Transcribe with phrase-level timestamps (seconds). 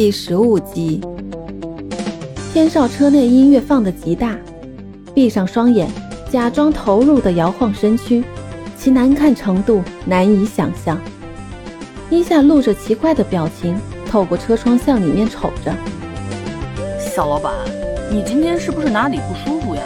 [0.00, 0.98] 第十五集。
[2.54, 4.34] 天少车内音乐放得极大，
[5.14, 5.90] 闭上双眼，
[6.32, 8.24] 假装投入的摇晃身躯，
[8.78, 10.98] 其难看程度难以想象。
[12.08, 15.76] 伊夏露着奇怪的表情，透过车窗向里面瞅着。
[16.98, 17.52] 小老板，
[18.10, 19.82] 你今天是不是哪里不舒服呀？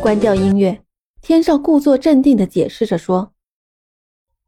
[0.00, 0.80] 关掉音乐，
[1.20, 3.32] 天少故作镇定地解释着说：“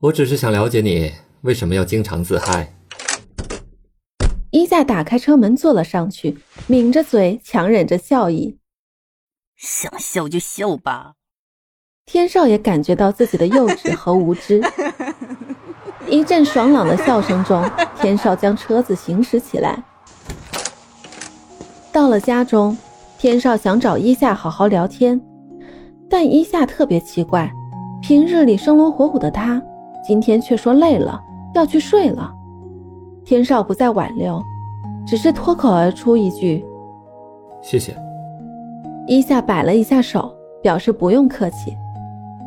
[0.00, 1.12] 我只是想了解你
[1.42, 2.76] 为什么要经常自嗨。”
[4.52, 8.58] 伊夏打开车门坐了上去，抿着嘴，强忍着笑意
[9.56, 11.14] ：“想笑就笑吧。”
[12.04, 14.60] 天少也感觉到自己的幼稚和无知。
[16.06, 17.64] 一阵爽朗的笑声中，
[17.98, 19.82] 天少将车子行驶起来。
[21.90, 22.76] 到了家中，
[23.18, 25.18] 天少想找伊夏好好聊天。
[26.10, 27.50] 但伊夏特别奇怪，
[28.02, 29.62] 平日里生龙活虎的他，
[30.06, 31.18] 今天却说累了，
[31.54, 32.30] 要去睡了。
[33.24, 34.42] 天少不再挽留，
[35.06, 36.64] 只是脱口而出一句
[37.62, 37.96] ：“谢谢。”
[39.06, 41.76] 伊夏摆了一下手，表示不用客气。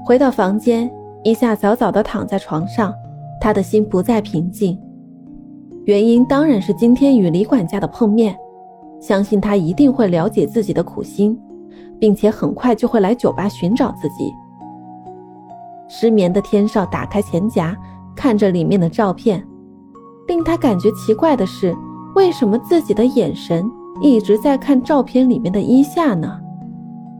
[0.05, 0.91] 回到房间，
[1.23, 2.93] 伊夏早早的躺在床上，
[3.39, 4.79] 他的心不再平静。
[5.85, 8.35] 原因当然是今天与李管家的碰面，
[8.99, 11.39] 相信他一定会了解自己的苦心。
[11.99, 14.33] 并且很快就会来酒吧寻找自己。
[15.87, 17.75] 失眠的天少打开钱夹，
[18.15, 19.41] 看着里面的照片。
[20.27, 21.75] 令他感觉奇怪的是，
[22.15, 23.69] 为什么自己的眼神
[24.01, 26.39] 一直在看照片里面的伊夏呢？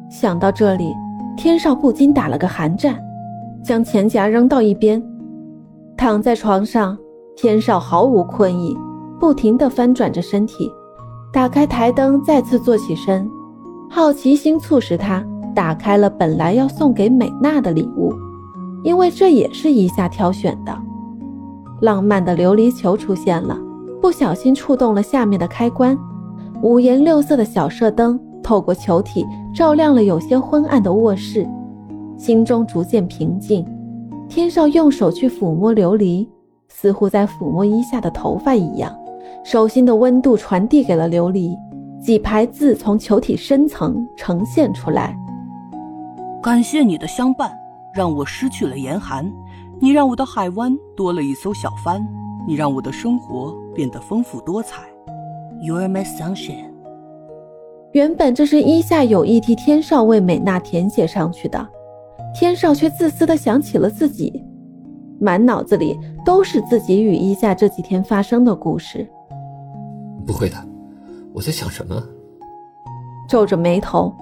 [0.10, 0.94] 想到这里，
[1.38, 2.98] 天少不禁打了个寒战，
[3.64, 5.02] 将钱夹扔到一边，
[5.98, 6.98] 躺在床上。
[7.38, 8.78] 天少毫无困意，
[9.20, 10.72] 不停地翻转着身体，
[11.34, 13.30] 打开台灯，再次坐起身。
[13.90, 15.22] 好奇心促使他
[15.54, 18.14] 打开了本来要送给美娜的礼物，
[18.84, 20.74] 因为这也是伊夏挑选的。
[21.86, 23.56] 浪漫的琉璃球出现了，
[24.02, 25.96] 不小心触动了下面的开关，
[26.64, 31.48] 五颜六色的小射灯透过球体照亮了有些昏暗的卧室，
[32.18, 33.64] 心中逐渐平静。
[34.28, 36.28] 天少用手去抚摸琉璃，
[36.68, 38.92] 似乎在抚摸伊夏的头发一样，
[39.44, 41.56] 手心的温度传递给了琉璃。
[42.02, 45.18] 几排字从球体深层呈现出来。
[46.42, 47.52] 感谢你的相伴，
[47.96, 49.26] 让我失去了严寒；
[49.82, 52.02] 你让我的海湾多了一艘小帆；
[52.48, 54.84] 你让我的生活变得丰富多彩。
[55.62, 56.72] You are my sunshine。
[57.92, 61.68] 原本这是伊夏有意替天少为美娜填写上去的，
[62.34, 64.44] 天少却自私的想起了自己，
[65.20, 69.08] 满脑子里都是自己与伊夏这几天发生的故事。
[70.26, 70.56] 不会的。
[71.34, 72.02] 我在想什么？
[73.28, 74.14] 皱着眉头，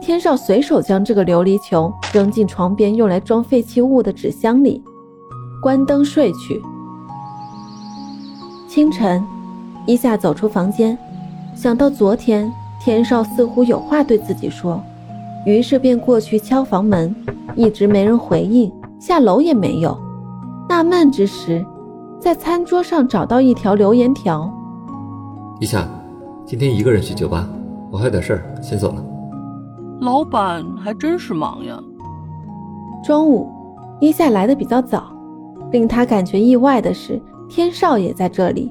[0.00, 4.82] 天少随手将这个琉璃球扔进床边用来装废弃物的纸箱里，
[5.60, 6.62] 关灯睡去。
[8.68, 9.24] 清晨，
[9.86, 10.96] 伊夏走出房间，
[11.54, 14.80] 想到昨天天少似乎有话对自己说，
[15.44, 17.14] 于是便过去敲房门，
[17.56, 19.98] 一直没人回应，下楼也没有。
[20.68, 21.64] 纳闷之时，
[22.20, 24.52] 在餐桌上找到一条留言条：
[25.60, 25.86] 伊夏。
[26.46, 27.46] 今天一个人去酒吧，
[27.90, 29.04] 我还有点事儿，先走了。
[30.00, 31.78] 老板还真是忙呀。
[33.04, 33.50] 中午，
[34.00, 35.12] 伊夏来的比较早，
[35.70, 38.70] 令他感觉意外的是，天少也在这里。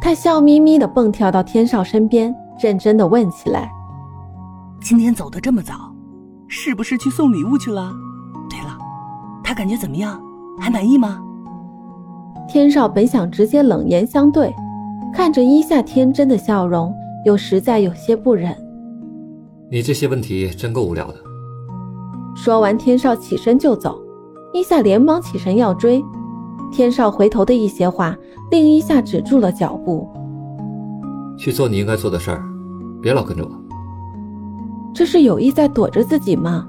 [0.00, 3.70] 他笑眯眯地蹦跳到天少身边，认真地问起来
[4.82, 5.74] ：“今天走得这么早，
[6.48, 7.92] 是不是去送礼物去了？
[8.50, 8.76] 对了，
[9.44, 10.20] 他感觉怎么样？
[10.58, 11.22] 还满意吗？”
[12.48, 14.52] 天少本想直接冷言相对，
[15.14, 16.92] 看着伊夏天真的笑容。
[17.24, 18.52] 又实在有些不忍，
[19.70, 21.14] 你这些问题真够无聊的。
[22.34, 23.96] 说完，天少起身就走，
[24.52, 26.02] 伊夏连忙起身要追。
[26.72, 28.16] 天少回头的一些话
[28.50, 30.08] 令伊夏止住了脚步。
[31.38, 32.42] 去做你应该做的事儿，
[33.00, 33.50] 别老跟着我。
[34.94, 36.66] 这是有意在躲着自己吗？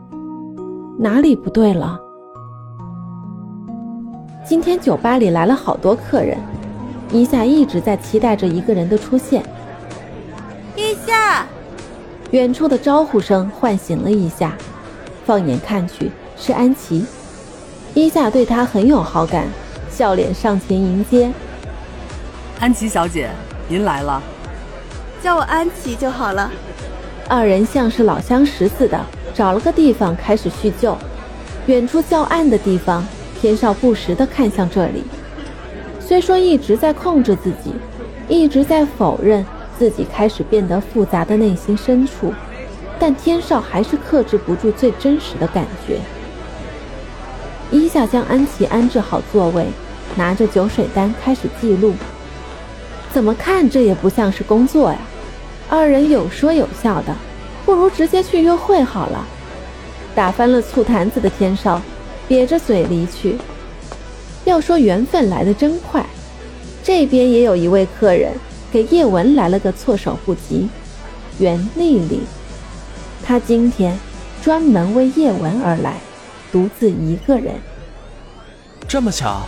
[1.00, 2.00] 哪里不对了？
[4.46, 6.38] 今天酒吧里来了好多客人，
[7.12, 9.44] 一夏一直在期待着一个人的出现。
[10.76, 11.46] 一夏，
[12.32, 14.54] 远处的招呼声唤醒了一夏，
[15.26, 17.06] 放眼看去是安琪。
[17.94, 19.48] 伊夏对他很有好感，
[19.96, 21.32] 笑脸上前迎接。
[22.60, 23.30] 安琪小姐，
[23.68, 24.20] 您来了。
[25.22, 26.50] 叫我安琪就好了。
[27.30, 29.00] 二人像是老相识似的，
[29.36, 30.98] 找了个地方开始叙旧。
[31.68, 33.06] 远处较暗的地方，
[33.40, 35.04] 天少不时地看向这里。
[36.00, 37.74] 虽说一直在控制自己，
[38.28, 39.46] 一直在否认。
[39.78, 42.32] 自己开始变得复杂的内心深处，
[43.00, 46.00] 但天少还是克制不住最真实的感觉。
[47.72, 49.66] 伊夏将安琪安置好座位，
[50.16, 51.94] 拿着酒水单开始记录。
[53.12, 55.00] 怎么看这也不像是工作呀。
[55.70, 57.16] 二人有说有笑的，
[57.66, 59.26] 不如直接去约会好了。
[60.16, 61.82] 打翻了醋坛子的天少，
[62.30, 63.38] 瘪着嘴离去。
[64.46, 66.06] 要说缘分来得真快，
[66.84, 68.34] 这边也有一位客人
[68.72, 70.68] 给叶文来了个措手不及。
[71.40, 72.22] 袁丽丽，
[73.24, 73.98] 她今天
[74.42, 75.98] 专门为叶文而来，
[76.52, 77.56] 独自一个人。
[78.88, 79.44] 这么巧？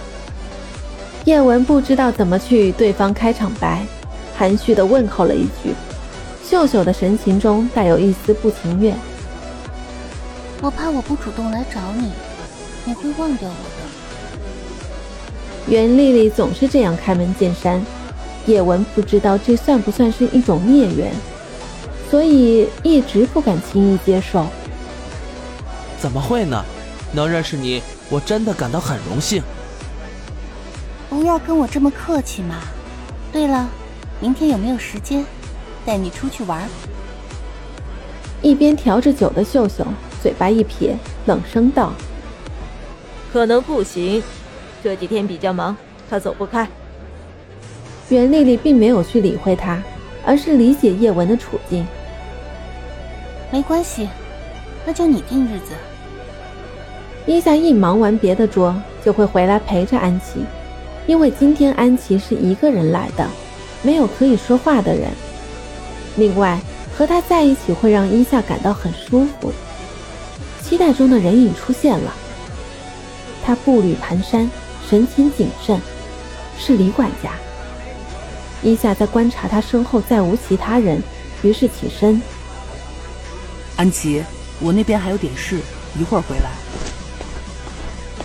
[1.25, 3.83] 叶文不知道怎么去与对方开场白，
[4.37, 5.73] 含蓄地问候了一句。
[6.47, 8.95] 秀秀的神情中带有一丝不情愿。
[10.61, 12.11] 我怕我不主动来找你，
[12.85, 13.81] 你会忘掉我的。
[15.67, 17.83] 袁丽丽总是这样开门见山，
[18.45, 21.11] 叶文不知道这算不算是一种孽缘，
[22.11, 24.45] 所以一直不敢轻易接受。
[25.99, 26.63] 怎么会呢？
[27.11, 27.81] 能认识你，
[28.11, 29.41] 我真的感到很荣幸。
[31.15, 32.55] 不要跟我这么客气嘛。
[33.31, 33.69] 对了，
[34.19, 35.25] 明天有没有时间，
[35.85, 36.67] 带你出去玩？
[38.41, 39.87] 一边调着酒的秀秀
[40.21, 41.93] 嘴巴一撇，冷声道
[43.31, 44.21] ：“可能不行，
[44.83, 45.77] 这几天比较忙，
[46.09, 46.67] 他走不开。”
[48.09, 49.81] 袁丽丽并没有去理会他，
[50.25, 51.87] 而是理解叶文的处境。
[53.49, 54.09] 没关系，
[54.85, 55.71] 那就你定日子。
[57.25, 60.45] 伊夏一忙完别的桌，就会回来陪着安琪，
[61.07, 63.29] 因为今天安琪是一个人来的，
[63.81, 65.09] 没有可以说话的人。
[66.17, 66.59] 另外。
[66.97, 69.51] 和他在一起会让伊夏感到很舒服。
[70.63, 72.13] 期待中的人影出现了，
[73.43, 74.47] 他步履蹒跚，
[74.89, 75.77] 神情谨慎，
[76.57, 77.31] 是李管家。
[78.63, 81.03] 伊夏在观察他身后再无其他人，
[81.41, 82.21] 于是起身。
[83.75, 84.23] 安琪，
[84.61, 85.59] 我那边还有点事，
[85.99, 86.49] 一会儿回来。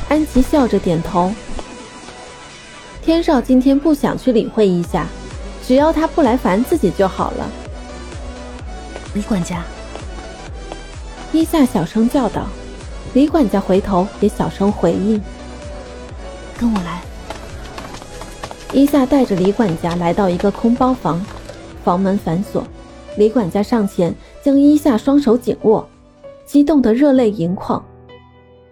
[0.09, 1.35] 安琪笑着点头。
[3.03, 5.07] 天少今天不想去理会一夏，
[5.67, 7.51] 只要他不来烦自己就好了。
[9.15, 9.63] 李管家，
[11.33, 12.47] 伊夏小声叫道。
[13.15, 15.21] 李管家回头也小声回应
[16.57, 17.03] ：“跟我来。”
[18.73, 21.21] 伊夏带着李管家来到一个空包房，
[21.83, 22.63] 房门反锁。
[23.17, 24.15] 李管家上前
[24.45, 25.89] 将伊夏双手紧握，
[26.47, 27.83] 激动得热泪盈眶。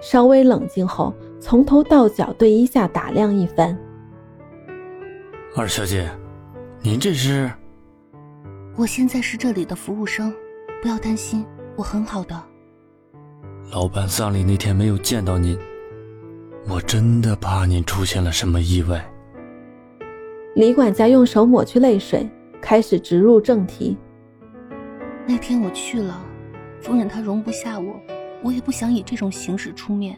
[0.00, 3.76] 稍微冷静后，从头到脚对伊夏打量一番。
[5.56, 6.08] 二小姐，
[6.82, 7.50] 您这是？
[8.76, 10.32] 我现在是这里的服务生，
[10.82, 12.40] 不要担心，我很好的。
[13.72, 15.58] 老板丧礼那天没有见到您，
[16.68, 19.04] 我真的怕您出现了什么意外。
[20.54, 22.28] 李管家用手抹去泪水，
[22.60, 23.96] 开始直入正题。
[25.26, 26.22] 那天我去了，
[26.80, 27.98] 夫人她容不下我，
[28.44, 30.16] 我也不想以这种形式出面。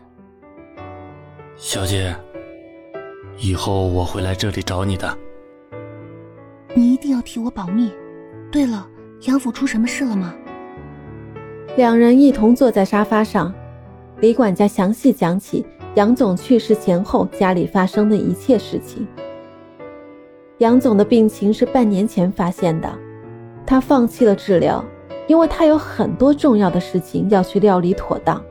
[1.57, 2.15] 小姐，
[3.39, 5.17] 以后我会来这里找你的。
[6.75, 7.91] 你一定要替我保密。
[8.53, 8.87] 对了，
[9.23, 10.35] 杨府出什么事了吗？
[11.77, 13.53] 两人一同坐在沙发上，
[14.21, 19.07] 李管家详细讲起杨总去世前后家里发生的一切事情。
[20.59, 22.93] 杨总的病情是半年前发现的，
[23.65, 24.85] 他放弃了治疗，
[25.27, 28.43] 因为他有很多重要的事情要去料理妥当。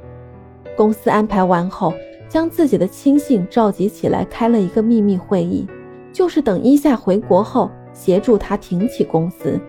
[0.76, 1.94] 公司安排完后，
[2.30, 5.68] 将自己的亲信召集起来开了一个秘密会议，
[6.14, 9.60] 就是等伊夏回国后协助他挺起公司。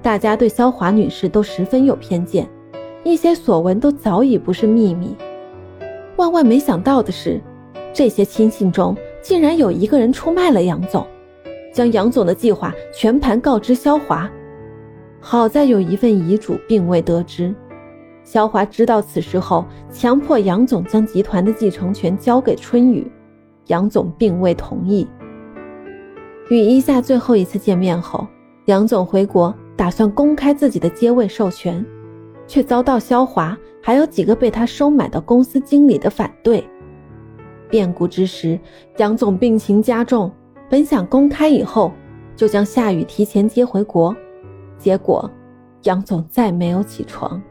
[0.00, 2.48] 大家对肖华女士都十分有偏见，
[3.04, 5.14] 一些所闻都早已不是秘密。
[6.16, 7.40] 万万没想到的是，
[7.92, 11.06] 这些亲信中竟然有一个人出卖了杨总，
[11.72, 14.30] 将杨总的计划全盘告知肖华。
[15.20, 17.54] 好在有一份遗嘱并未得知，
[18.24, 23.08] 肖华知道此事后，强迫杨总将集团的继承权交给春雨，
[23.66, 25.06] 杨总并未同意。
[26.48, 28.26] 与伊夏最后一次见面后，
[28.64, 29.54] 杨总回国。
[29.76, 31.84] 打算公开自己的接位授权，
[32.46, 36.64] 却遭到肖华还有几个被他收买的公司经理的反对。
[37.68, 38.56] 变故之时，
[38.98, 40.30] 杨总病情加重，
[40.70, 41.90] 本想公开以后
[42.36, 44.14] 就将夏雨提前接回国，
[44.78, 45.28] 结果
[45.82, 47.42] 杨总再没有起床。